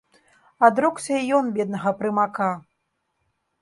Адрокся 0.69 1.13
і 1.21 1.29
ён 1.41 1.53
беднага 1.61 1.95
прымака. 2.03 2.53